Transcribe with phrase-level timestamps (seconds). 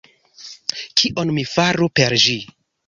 [1.03, 2.39] Kion mi faru per ĝi?